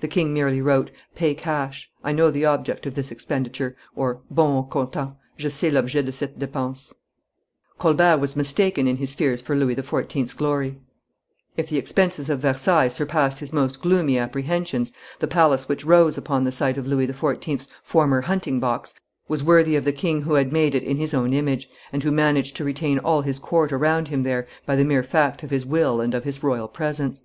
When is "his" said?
8.96-9.14, 13.40-13.52, 20.96-21.12, 23.20-23.38, 25.50-25.66, 26.24-26.42